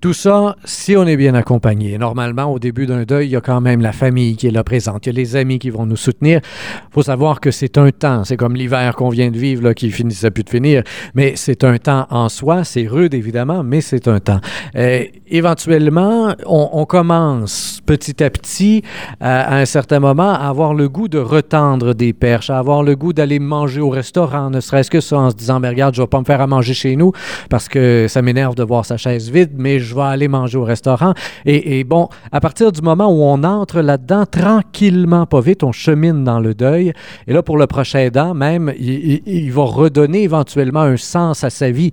Tout 0.07 0.13
ça, 0.13 0.55
si 0.65 0.97
on 0.97 1.05
est 1.05 1.17
bien 1.17 1.35
accompagné. 1.35 1.99
Normalement, 1.99 2.45
au 2.45 2.61
début 2.61 2.87
d'un 2.87 3.03
deuil, 3.03 3.27
il 3.27 3.31
y 3.31 3.37
a 3.37 3.41
quand 3.41 3.61
même 3.61 3.81
la 3.81 3.91
famille 3.91 4.37
qui 4.37 4.47
est 4.47 4.53
là 4.53 4.63
présente. 4.63 5.05
Il 5.05 5.09
y 5.09 5.11
a 5.11 5.19
les 5.19 5.35
amis 5.35 5.59
qui 5.59 5.69
vont 5.69 5.85
nous 5.85 5.97
soutenir. 5.97 6.43
Il 6.45 6.93
faut 6.93 7.03
savoir 7.03 7.41
que 7.41 7.51
c'est 7.51 7.77
un 7.77 7.91
temps. 7.91 8.23
C'est 8.23 8.37
comme 8.37 8.55
l'hiver 8.55 8.95
qu'on 8.95 9.09
vient 9.09 9.33
de 9.33 9.37
vivre, 9.37 9.65
là, 9.65 9.75
qui 9.75 9.91
finissait 9.91 10.31
plus 10.31 10.45
de 10.45 10.51
finir. 10.51 10.85
Mais 11.17 11.33
c'est 11.35 11.65
un 11.65 11.77
temps 11.79 12.07
en 12.11 12.29
soi. 12.29 12.63
C'est 12.63 12.87
rude, 12.87 13.15
évidemment, 13.15 13.65
mais 13.65 13.81
c'est 13.81 14.07
un 14.07 14.21
temps. 14.21 14.39
Euh, 14.77 15.03
éventuellement, 15.27 16.37
on, 16.47 16.85
commence 16.85 17.81
petit 17.85 18.23
à 18.23 18.31
petit, 18.31 18.83
à 19.19 19.57
un 19.57 19.65
certain 19.65 19.99
moment, 19.99 20.31
à 20.31 20.49
avoir 20.49 20.73
le 20.73 20.89
goût 20.89 21.09
de 21.09 21.19
retendre 21.19 21.95
des 21.95 22.13
perches, 22.13 22.49
à 22.49 22.61
avoir 22.61 22.85
le 22.85 22.95
goût 22.95 23.13
d'aller 23.13 23.41
manger 23.41 23.81
au 23.81 23.91
restaurant, 23.91 24.51
ne 24.51 24.61
serait-ce 24.61 24.89
que 24.89 25.01
ça, 25.01 25.19
en 25.19 25.31
se 25.31 25.35
disant, 25.35 25.59
mais 25.59 25.69
regarde, 25.69 25.97
je 25.97 26.03
vais 26.03 26.07
pas 26.07 26.21
me 26.21 26.25
faire 26.25 26.41
à 26.41 26.47
manger 26.47 26.75
chez 26.75 26.95
nous 26.95 27.11
parce 27.51 27.69
que 27.69 28.07
ça 28.09 28.23
m'énerve 28.23 28.55
de 28.55 28.63
voir 28.63 28.85
sa 28.85 28.97
chaise 28.97 29.31
vide, 29.31 29.55
mais 29.57 29.81
vais 29.97 30.03
aller 30.03 30.29
manger 30.29 30.59
au 30.59 30.65
restaurant. 30.65 31.15
Et, 31.45 31.85
bon, 31.85 32.09
à 32.33 32.41
partir 32.41 32.73
du 32.73 32.83
moment 32.83 33.09
où 33.09 33.23
on 33.23 33.43
entre 33.45 33.81
là-dedans, 33.81 34.25
tranquillement, 34.27 35.27
pas 35.27 35.41
vite, 35.41 35.65
on 35.65 35.73
chemine 35.73 36.25
dans 36.25 36.41
le 36.41 36.55
deuil. 36.55 36.93
Et 37.27 37.33
là, 37.33 37.43
pour 37.43 37.57
le 37.57 37.67
prochain 37.67 38.01
aidant, 38.01 38.35
même, 38.35 38.73
il, 38.79 39.51
va 39.51 39.65
redonner 39.65 40.23
éventuellement 40.23 40.81
un 40.81 40.97
sens 40.97 41.45
à 41.45 41.51
sa 41.51 41.71
vie. 41.71 41.93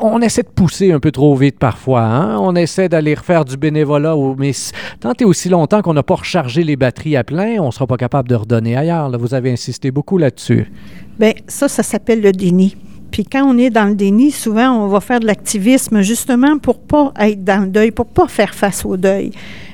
On 0.00 0.20
essaie 0.22 0.42
de 0.42 0.48
pousser 0.48 0.92
un 0.92 1.00
peu 1.00 1.10
trop 1.10 1.34
vite 1.34 1.58
parfois. 1.58 2.02
Hein? 2.02 2.38
On 2.38 2.54
essaie 2.54 2.88
d'aller 2.88 3.14
refaire 3.14 3.44
du 3.44 3.56
bénévolat, 3.56 4.14
mais 4.38 4.52
tant 5.00 5.12
et 5.18 5.24
aussi 5.24 5.48
longtemps 5.48 5.82
qu'on 5.82 5.94
n'a 5.94 6.02
pas 6.02 6.14
rechargé 6.14 6.62
les 6.64 6.76
batteries 6.76 7.16
à 7.16 7.24
plein, 7.24 7.58
on 7.60 7.66
ne 7.66 7.70
sera 7.70 7.86
pas 7.86 7.96
capable 7.96 8.28
de 8.28 8.34
redonner 8.34 8.76
ailleurs. 8.76 9.10
Vous 9.18 9.34
avez 9.34 9.52
insisté 9.52 9.90
beaucoup 9.90 10.16
là-dessus. 10.16 10.70
Bien, 11.18 11.32
ça, 11.48 11.68
ça 11.68 11.82
s'appelle 11.82 12.22
le 12.22 12.32
déni. 12.32 12.76
Puis 13.14 13.24
quand 13.24 13.44
on 13.44 13.56
est 13.58 13.70
dans 13.70 13.84
le 13.84 13.94
déni, 13.94 14.32
souvent, 14.32 14.72
on 14.72 14.88
va 14.88 14.98
faire 14.98 15.20
de 15.20 15.26
l'activisme 15.26 16.02
justement 16.02 16.58
pour 16.58 16.80
pas 16.80 17.12
être 17.20 17.44
dans 17.44 17.60
le 17.60 17.68
deuil, 17.68 17.92
pour 17.92 18.06
pas 18.06 18.26
faire 18.26 18.52
face 18.52 18.84
au 18.84 18.96
deuil. 18.96 19.30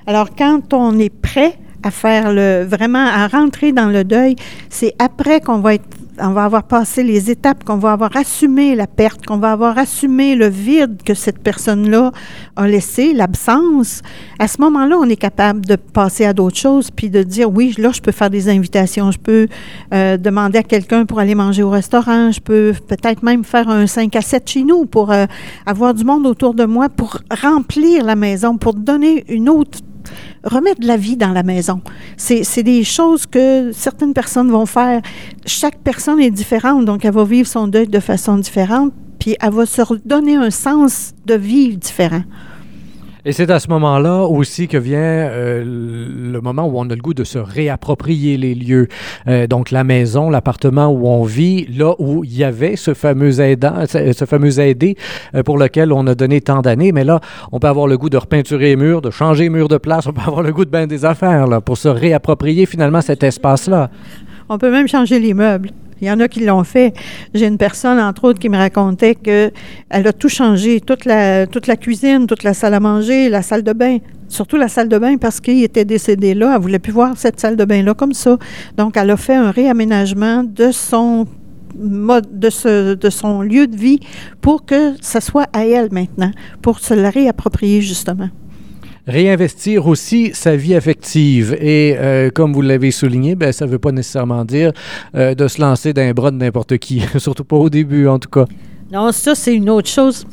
Alors, 0.06 0.36
quand 0.36 0.74
on 0.74 0.98
est 0.98 1.08
prêt 1.08 1.54
à 1.82 1.90
faire 1.90 2.34
le 2.34 2.64
vraiment 2.64 3.06
à 3.06 3.28
rentrer 3.28 3.72
dans 3.72 3.86
le 3.86 4.04
deuil, 4.04 4.36
c'est 4.68 4.94
après 4.98 5.40
qu'on 5.40 5.60
va 5.60 5.76
être 5.76 5.88
on 6.22 6.30
va 6.30 6.44
avoir 6.44 6.62
passé 6.64 7.02
les 7.02 7.30
étapes, 7.30 7.64
qu'on 7.64 7.76
va 7.76 7.92
avoir 7.92 8.16
assumé 8.16 8.74
la 8.74 8.86
perte, 8.86 9.26
qu'on 9.26 9.38
va 9.38 9.52
avoir 9.52 9.78
assumé 9.78 10.34
le 10.34 10.48
vide 10.48 11.02
que 11.04 11.14
cette 11.14 11.38
personne-là 11.38 12.12
a 12.56 12.66
laissé, 12.66 13.12
l'absence, 13.12 14.02
à 14.38 14.48
ce 14.48 14.60
moment-là, 14.60 14.96
on 14.98 15.08
est 15.08 15.16
capable 15.16 15.64
de 15.64 15.76
passer 15.76 16.24
à 16.24 16.32
d'autres 16.32 16.56
choses, 16.56 16.90
puis 16.90 17.10
de 17.10 17.22
dire, 17.22 17.50
oui, 17.50 17.74
là, 17.78 17.90
je 17.92 18.00
peux 18.00 18.12
faire 18.12 18.30
des 18.30 18.48
invitations, 18.48 19.10
je 19.10 19.18
peux 19.18 19.48
euh, 19.92 20.16
demander 20.16 20.58
à 20.58 20.62
quelqu'un 20.62 21.06
pour 21.06 21.18
aller 21.18 21.34
manger 21.34 21.62
au 21.62 21.70
restaurant, 21.70 22.30
je 22.32 22.40
peux 22.40 22.72
peut-être 22.88 23.22
même 23.22 23.44
faire 23.44 23.68
un 23.68 23.86
5 23.86 24.14
à 24.16 24.22
7 24.22 24.48
chez 24.48 24.62
nous 24.62 24.86
pour 24.86 25.10
euh, 25.10 25.26
avoir 25.66 25.94
du 25.94 26.04
monde 26.04 26.26
autour 26.26 26.54
de 26.54 26.64
moi, 26.64 26.88
pour 26.88 27.18
remplir 27.42 28.04
la 28.04 28.16
maison, 28.16 28.56
pour 28.56 28.74
donner 28.74 29.24
une 29.28 29.48
autre 29.48 29.78
remettre 30.44 30.80
de 30.80 30.86
la 30.86 30.96
vie 30.96 31.16
dans 31.16 31.32
la 31.32 31.42
maison. 31.42 31.80
C'est 32.16 32.62
des 32.62 32.84
choses 32.84 33.26
que 33.26 33.72
certaines 33.72 34.14
personnes 34.14 34.50
vont 34.50 34.66
faire. 34.66 35.02
Chaque 35.46 35.78
personne 35.78 36.20
est 36.20 36.30
différente, 36.30 36.84
donc 36.84 37.04
elle 37.04 37.12
va 37.12 37.24
vivre 37.24 37.48
son 37.48 37.68
deuil 37.68 37.88
de 37.88 38.00
façon 38.00 38.38
différente, 38.38 38.92
puis 39.18 39.36
elle 39.40 39.52
va 39.52 39.66
se 39.66 39.82
donner 40.04 40.36
un 40.36 40.50
sens 40.50 41.14
de 41.26 41.34
vie 41.34 41.76
différent. 41.76 42.22
Et 43.24 43.32
c'est 43.32 43.50
à 43.50 43.60
ce 43.60 43.68
moment-là 43.68 44.22
aussi 44.22 44.66
que 44.66 44.78
vient 44.78 44.98
euh, 44.98 45.62
le 45.64 46.40
moment 46.40 46.66
où 46.66 46.78
on 46.78 46.88
a 46.88 46.94
le 46.94 47.02
goût 47.02 47.12
de 47.12 47.24
se 47.24 47.38
réapproprier 47.38 48.36
les 48.36 48.54
lieux. 48.54 48.88
Euh, 49.28 49.46
donc 49.46 49.70
la 49.70 49.84
maison, 49.84 50.30
l'appartement 50.30 50.88
où 50.88 51.06
on 51.06 51.24
vit, 51.24 51.66
là 51.66 51.94
où 51.98 52.24
il 52.24 52.36
y 52.36 52.44
avait 52.44 52.76
ce 52.76 52.94
fameux 52.94 53.40
aidant, 53.40 53.84
ce 53.86 54.24
fameux 54.24 54.58
aidé 54.58 54.96
euh, 55.34 55.42
pour 55.42 55.58
lequel 55.58 55.92
on 55.92 56.06
a 56.06 56.14
donné 56.14 56.40
tant 56.40 56.62
d'années, 56.62 56.92
mais 56.92 57.04
là, 57.04 57.20
on 57.52 57.58
peut 57.58 57.68
avoir 57.68 57.86
le 57.86 57.98
goût 57.98 58.08
de 58.08 58.16
repeinturer 58.16 58.70
les 58.70 58.76
murs, 58.76 59.02
de 59.02 59.10
changer 59.10 59.44
les 59.44 59.50
murs 59.50 59.68
de 59.68 59.78
place, 59.78 60.06
on 60.06 60.12
peut 60.12 60.22
avoir 60.26 60.42
le 60.42 60.52
goût 60.52 60.64
de 60.64 60.70
bien 60.70 60.86
des 60.86 61.04
affaires 61.04 61.46
là, 61.46 61.60
pour 61.60 61.76
se 61.76 61.88
réapproprier 61.88 62.64
finalement 62.64 63.02
cet 63.02 63.22
espace-là. 63.22 63.90
On 64.48 64.58
peut 64.58 64.70
même 64.70 64.88
changer 64.88 65.20
les 65.20 65.34
meubles. 65.34 65.70
Il 66.00 66.08
y 66.08 66.10
en 66.10 66.20
a 66.20 66.28
qui 66.28 66.44
l'ont 66.44 66.64
fait. 66.64 66.94
J'ai 67.34 67.46
une 67.46 67.58
personne, 67.58 67.98
entre 67.98 68.24
autres, 68.24 68.38
qui 68.38 68.48
me 68.48 68.56
racontait 68.56 69.14
qu'elle 69.14 69.52
a 69.90 70.12
tout 70.12 70.28
changé, 70.28 70.80
toute 70.80 71.04
la, 71.04 71.46
toute 71.46 71.66
la 71.66 71.76
cuisine, 71.76 72.26
toute 72.26 72.42
la 72.42 72.54
salle 72.54 72.74
à 72.74 72.80
manger, 72.80 73.28
la 73.28 73.42
salle 73.42 73.62
de 73.62 73.72
bain. 73.72 73.98
Surtout 74.28 74.56
la 74.56 74.68
salle 74.68 74.88
de 74.88 74.98
bain 74.98 75.16
parce 75.16 75.40
qu'il 75.40 75.62
était 75.62 75.84
décédé 75.84 76.34
là. 76.34 76.52
Elle 76.54 76.62
voulait 76.62 76.78
plus 76.78 76.92
voir 76.92 77.16
cette 77.16 77.40
salle 77.40 77.56
de 77.56 77.64
bain-là 77.64 77.94
comme 77.94 78.14
ça. 78.14 78.38
Donc, 78.76 78.96
elle 78.96 79.10
a 79.10 79.16
fait 79.16 79.34
un 79.34 79.50
réaménagement 79.50 80.44
de 80.44 80.70
son 80.70 81.26
mode, 81.78 82.38
de 82.38 83.10
son 83.10 83.42
lieu 83.42 83.66
de 83.66 83.76
vie 83.76 84.00
pour 84.40 84.64
que 84.64 84.94
ça 85.00 85.20
soit 85.20 85.48
à 85.52 85.66
elle 85.66 85.88
maintenant, 85.92 86.30
pour 86.62 86.78
se 86.80 86.94
la 86.94 87.10
réapproprier 87.10 87.80
justement 87.80 88.28
réinvestir 89.10 89.86
aussi 89.86 90.30
sa 90.32 90.56
vie 90.56 90.74
affective. 90.74 91.56
Et 91.60 91.96
euh, 91.98 92.30
comme 92.30 92.52
vous 92.52 92.62
l'avez 92.62 92.90
souligné, 92.90 93.34
ben, 93.34 93.52
ça 93.52 93.66
ne 93.66 93.70
veut 93.70 93.78
pas 93.78 93.92
nécessairement 93.92 94.44
dire 94.44 94.72
euh, 95.14 95.34
de 95.34 95.48
se 95.48 95.60
lancer 95.60 95.92
d'un 95.92 96.12
bras 96.12 96.30
de 96.30 96.36
n'importe 96.36 96.78
qui, 96.78 97.02
surtout 97.18 97.44
pas 97.44 97.56
au 97.56 97.68
début 97.68 98.06
en 98.06 98.18
tout 98.18 98.30
cas. 98.30 98.46
Non, 98.92 99.12
ça 99.12 99.34
c'est 99.34 99.54
une 99.54 99.68
autre 99.68 99.88
chose. 99.88 100.26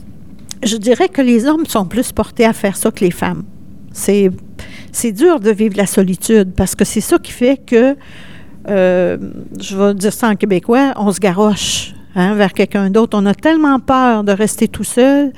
Je 0.63 0.77
dirais 0.77 1.09
que 1.09 1.21
les 1.21 1.45
hommes 1.45 1.65
sont 1.65 1.85
plus 1.85 2.11
portés 2.11 2.45
à 2.45 2.53
faire 2.53 2.77
ça 2.77 2.89
que 2.91 3.03
les 3.03 3.11
femmes. 3.11 3.43
C'est, 3.91 4.31
c'est 4.91 5.11
dur 5.11 5.39
de 5.39 5.51
vivre 5.51 5.75
la 5.77 5.85
solitude 5.85 6.53
parce 6.55 6.75
que 6.75 6.85
c'est 6.85 7.01
ça 7.01 7.17
qui 7.19 7.31
fait 7.31 7.57
que, 7.57 7.95
euh, 8.69 9.17
je 9.59 9.77
vais 9.77 9.93
dire 9.93 10.13
ça 10.13 10.29
en 10.29 10.35
québécois, 10.35 10.93
on 10.97 11.11
se 11.11 11.19
garoche 11.19 11.93
hein, 12.15 12.35
vers 12.35 12.53
quelqu'un 12.53 12.89
d'autre. 12.89 13.17
On 13.19 13.25
a 13.25 13.33
tellement 13.33 13.79
peur 13.79 14.23
de 14.23 14.31
rester 14.31 14.67
tout 14.67 14.83
seul 14.83 15.31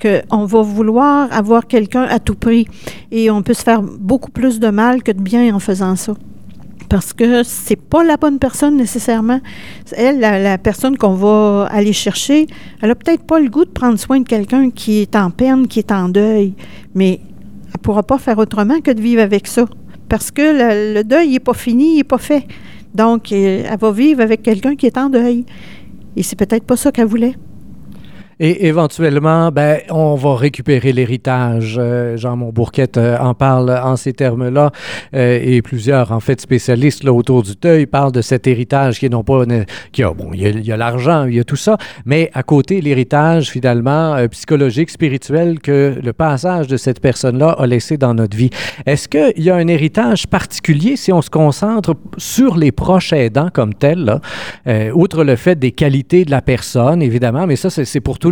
qu'on 0.00 0.44
va 0.44 0.62
vouloir 0.62 1.32
avoir 1.32 1.66
quelqu'un 1.66 2.02
à 2.02 2.18
tout 2.18 2.34
prix. 2.34 2.66
Et 3.10 3.30
on 3.30 3.42
peut 3.42 3.54
se 3.54 3.62
faire 3.62 3.82
beaucoup 3.82 4.30
plus 4.30 4.60
de 4.60 4.68
mal 4.68 5.02
que 5.02 5.12
de 5.12 5.20
bien 5.20 5.54
en 5.54 5.58
faisant 5.58 5.96
ça. 5.96 6.14
Parce 6.88 7.12
que 7.12 7.42
c'est 7.42 7.76
pas 7.76 8.04
la 8.04 8.16
bonne 8.16 8.38
personne 8.38 8.76
nécessairement. 8.76 9.40
Elle, 9.96 10.20
la, 10.20 10.58
personne 10.58 10.96
qu'on 10.96 11.14
va 11.14 11.66
aller 11.70 11.92
chercher, 11.92 12.46
elle 12.82 12.90
a 12.90 12.94
peut-être 12.94 13.24
pas 13.24 13.40
le 13.40 13.48
goût 13.48 13.64
de 13.64 13.70
prendre 13.70 13.98
soin 13.98 14.20
de 14.20 14.28
quelqu'un 14.28 14.70
qui 14.70 15.00
est 15.00 15.16
en 15.16 15.30
peine, 15.30 15.66
qui 15.66 15.78
est 15.78 15.90
en 15.90 16.08
deuil, 16.08 16.54
mais 16.94 17.20
elle 17.72 17.80
pourra 17.80 18.02
pas 18.02 18.18
faire 18.18 18.38
autrement 18.38 18.80
que 18.80 18.90
de 18.90 19.00
vivre 19.00 19.22
avec 19.22 19.46
ça. 19.46 19.64
Parce 20.08 20.30
que 20.30 20.94
le, 20.94 21.02
deuil 21.02 21.30
n'est 21.30 21.40
pas 21.40 21.54
fini, 21.54 21.94
il 21.94 21.96
n'est 21.96 22.04
pas 22.04 22.18
fait. 22.18 22.46
Donc, 22.94 23.32
elle 23.32 23.76
va 23.76 23.90
vivre 23.90 24.20
avec 24.20 24.42
quelqu'un 24.42 24.76
qui 24.76 24.86
est 24.86 24.98
en 24.98 25.08
deuil. 25.08 25.44
Et 26.16 26.22
c'est 26.22 26.36
peut-être 26.36 26.64
pas 26.64 26.76
ça 26.76 26.92
qu'elle 26.92 27.06
voulait. 27.06 27.34
Et 28.40 28.66
éventuellement, 28.66 29.50
ben, 29.52 29.80
on 29.90 30.14
va 30.16 30.34
récupérer 30.36 30.92
l'héritage. 30.92 31.76
Euh, 31.78 32.16
Jean 32.16 32.36
Montbourquette 32.36 32.96
euh, 32.96 33.16
en 33.18 33.34
parle 33.34 33.70
en 33.70 33.96
ces 33.96 34.12
termes-là. 34.12 34.72
Euh, 35.14 35.38
et 35.42 35.62
plusieurs, 35.62 36.12
en 36.12 36.20
fait, 36.20 36.40
spécialistes 36.40 37.04
là, 37.04 37.12
autour 37.12 37.42
du 37.42 37.52
deuil 37.60 37.86
parlent 37.86 38.12
de 38.12 38.22
cet 38.22 38.46
héritage 38.46 38.98
qui 38.98 39.06
est 39.06 39.10
non 39.10 39.22
pas. 39.22 39.44
Qui 39.92 40.02
a, 40.02 40.12
bon, 40.12 40.30
il 40.32 40.66
y 40.66 40.72
a, 40.72 40.76
l'argent, 40.76 41.26
il 41.26 41.34
y 41.34 41.40
a 41.40 41.44
tout 41.44 41.56
ça, 41.56 41.76
mais 42.04 42.30
à 42.34 42.42
côté, 42.42 42.80
l'héritage, 42.80 43.50
finalement, 43.50 44.16
psychologique, 44.28 44.90
spirituel, 44.90 45.60
que 45.60 45.98
le 46.02 46.12
passage 46.12 46.66
de 46.66 46.76
cette 46.76 47.00
personne-là 47.00 47.50
a 47.58 47.66
laissé 47.66 47.96
dans 47.96 48.14
notre 48.14 48.36
vie. 48.36 48.50
Est-ce 48.86 49.08
qu'il 49.08 49.44
y 49.44 49.50
a 49.50 49.56
un 49.56 49.66
héritage 49.68 50.26
particulier 50.26 50.96
si 50.96 51.12
on 51.12 51.22
se 51.22 51.30
concentre 51.30 51.94
sur 52.16 52.56
les 52.56 52.72
proches 52.72 53.12
aidants 53.12 53.48
comme 53.52 53.74
tels, 53.74 54.04
là, 54.04 54.20
outre 54.94 55.24
le 55.24 55.36
fait 55.36 55.58
des 55.58 55.72
qualités 55.72 56.24
de 56.24 56.30
la 56.30 56.42
personne, 56.42 57.02
évidemment, 57.02 57.46
mais 57.46 57.56
ça, 57.56 57.70
c'est 57.70 58.00
pour 58.00 58.18
tout 58.18 58.30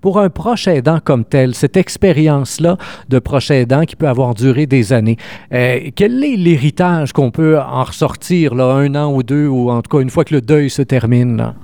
Pour 0.00 0.18
un 0.18 0.30
proche 0.30 0.68
aidant 0.68 0.98
comme 1.02 1.24
tel, 1.24 1.54
cette 1.54 1.76
expérience-là 1.76 2.76
de 3.08 3.18
proche 3.18 3.50
aidant 3.50 3.84
qui 3.84 3.96
peut 3.96 4.08
avoir 4.08 4.34
duré 4.34 4.66
des 4.66 4.92
années, 4.92 5.16
euh, 5.52 5.90
quel 5.94 6.22
est 6.24 6.36
l'héritage 6.36 7.12
qu'on 7.12 7.30
peut 7.30 7.58
en 7.58 7.84
ressortir 7.84 8.54
là, 8.54 8.74
un 8.74 8.94
an 8.94 9.12
ou 9.12 9.22
deux, 9.22 9.46
ou 9.46 9.70
en 9.70 9.82
tout 9.82 9.96
cas 9.96 10.02
une 10.02 10.10
fois 10.10 10.24
que 10.24 10.34
le 10.34 10.40
deuil 10.40 10.70
se 10.70 10.82
termine? 10.82 11.54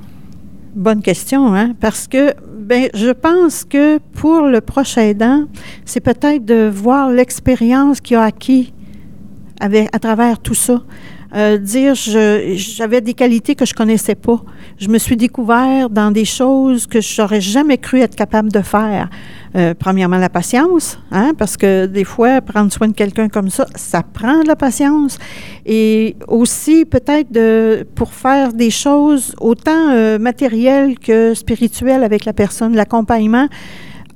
Bonne 0.75 1.03
question, 1.03 1.55
hein? 1.55 1.75
parce 1.81 2.07
que 2.07 2.35
ben, 2.69 2.89
je 2.95 3.11
pense 3.11 3.65
que 3.65 3.99
pour 3.99 4.43
le 4.43 4.61
proche 4.61 4.99
aidant, 4.99 5.47
c'est 5.85 6.01
peut-être 6.01 6.45
de 6.45 6.69
voir 6.69 7.11
l'expérience 7.11 8.01
qu'il 8.01 8.17
a 8.17 8.25
acquis 8.25 8.73
avec, 9.61 9.89
à 9.95 9.99
travers 9.99 10.39
tout 10.39 10.55
ça. 10.55 10.83
Euh, 11.35 11.59
dire 11.59 11.95
j'avais 11.95 13.03
des 13.03 13.13
qualités 13.13 13.55
que 13.55 13.67
je 13.67 13.75
connaissais 13.75 14.15
pas. 14.15 14.41
Je 14.79 14.89
me 14.89 14.97
suis 14.97 15.17
découvert 15.17 15.91
dans 15.91 16.11
des 16.11 16.25
choses 16.25 16.87
que 16.87 17.03
j'aurais 17.03 17.43
jamais 17.43 17.77
cru 17.77 18.01
être 18.01 18.17
capable 18.17 18.51
de 18.51 18.63
faire. 18.63 19.11
Euh, 19.55 19.75
premièrement, 19.79 20.17
la 20.17 20.31
patience, 20.31 20.99
hein, 21.11 21.33
parce 21.37 21.59
que 21.59 21.85
des 21.85 22.05
fois, 22.05 22.41
prendre 22.41 22.73
soin 22.73 22.89
de 22.89 22.95
quelqu'un 22.95 23.29
comme 23.29 23.51
ça, 23.51 23.67
ça 23.75 24.03
prend 24.03 24.43
de 24.43 24.49
la 24.49 24.57
patience. 24.57 25.19
Et 25.67 26.17
aussi, 26.29 26.87
peut-être 26.87 27.31
de, 27.31 27.87
pour 27.95 28.15
faire 28.15 28.55
des 28.55 28.71
choses 28.71 29.35
autant 29.39 29.91
euh, 29.91 30.19
matérielles 30.19 30.99
que 30.99 31.35
spirituelles 31.35 32.05
avec 32.05 32.25
la 32.25 32.33
personne, 32.33 32.75
l'accompagnement, 32.75 33.49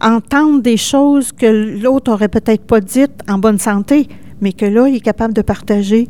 entendre 0.00 0.62
des 0.62 0.78
choses 0.78 1.31
que 1.33 1.47
l'autre 1.83 2.11
aurait 2.11 2.28
peut-être 2.28 2.64
pas 2.64 2.81
dites 2.81 3.21
en 3.28 3.38
bonne 3.38 3.59
santé, 3.59 4.09
mais 4.40 4.52
que 4.52 4.66
là, 4.66 4.88
il 4.88 4.97
est 4.97 5.00
capable 5.00 5.35
de 5.35 5.42
partager 5.42 6.09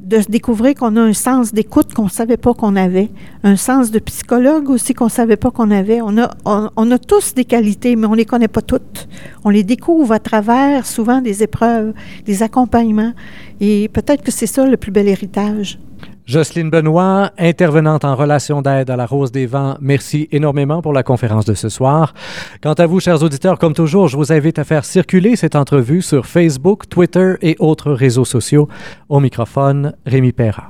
de 0.00 0.20
découvrir 0.28 0.74
qu'on 0.74 0.96
a 0.96 1.00
un 1.00 1.12
sens 1.12 1.52
d'écoute 1.52 1.92
qu'on 1.94 2.04
ne 2.04 2.10
savait 2.10 2.36
pas 2.36 2.54
qu'on 2.54 2.76
avait, 2.76 3.10
un 3.42 3.56
sens 3.56 3.90
de 3.90 3.98
psychologue 3.98 4.70
aussi 4.70 4.94
qu'on 4.94 5.06
ne 5.06 5.10
savait 5.10 5.36
pas 5.36 5.50
qu'on 5.50 5.70
avait. 5.70 6.00
On 6.02 6.18
a, 6.18 6.30
on, 6.44 6.90
a 6.90 6.98
tous 6.98 7.34
des 7.34 7.44
qualités, 7.44 7.96
mais 7.96 8.06
on 8.06 8.12
ne 8.12 8.16
les 8.16 8.24
connaît 8.24 8.48
pas 8.48 8.62
toutes. 8.62 9.08
On 9.44 9.50
les 9.50 9.64
découvre 9.64 10.12
à 10.12 10.18
travers 10.18 10.86
souvent 10.86 11.20
des 11.20 11.42
épreuves, 11.42 11.92
des 12.24 12.42
accompagnements. 12.42 13.12
Et 13.60 13.88
peut-être 13.88 14.22
que 14.22 14.30
c'est 14.30 14.46
ça 14.46 14.66
le 14.66 14.76
plus 14.76 14.90
bel 14.90 15.08
héritage. 15.08 15.78
Jocelyne 16.26 16.70
Benoît, 16.70 17.30
intervenante 17.38 18.04
en 18.04 18.16
relation 18.16 18.60
d'aide 18.60 18.90
à 18.90 18.96
la 18.96 19.06
Rose 19.06 19.30
des 19.30 19.46
Vents, 19.46 19.76
merci 19.80 20.28
énormément 20.32 20.82
pour 20.82 20.92
la 20.92 21.04
conférence 21.04 21.44
de 21.44 21.54
ce 21.54 21.68
soir. 21.68 22.14
Quant 22.60 22.72
à 22.72 22.86
vous, 22.86 22.98
chers 22.98 23.22
auditeurs, 23.22 23.60
comme 23.60 23.74
toujours, 23.74 24.08
je 24.08 24.16
vous 24.16 24.32
invite 24.32 24.58
à 24.58 24.64
faire 24.64 24.84
circuler 24.84 25.36
cette 25.36 25.54
entrevue 25.54 26.02
sur 26.02 26.26
Facebook, 26.26 26.88
Twitter 26.88 27.34
et 27.42 27.54
autres 27.60 27.92
réseaux 27.92 28.24
sociaux. 28.24 28.68
Au 29.08 29.20
microphone, 29.20 29.94
Rémi 30.04 30.32
Perra. 30.32 30.64